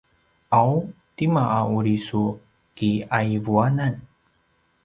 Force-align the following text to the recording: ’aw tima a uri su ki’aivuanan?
’aw 0.57 0.73
tima 1.15 1.43
a 1.57 1.59
uri 1.77 1.95
su 2.07 2.23
ki’aivuanan? 2.75 3.95